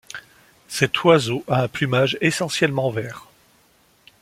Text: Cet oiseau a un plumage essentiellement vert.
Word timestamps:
Cet 0.67 1.03
oiseau 1.03 1.43
a 1.47 1.61
un 1.61 1.67
plumage 1.67 2.17
essentiellement 2.21 2.89
vert. 2.89 3.27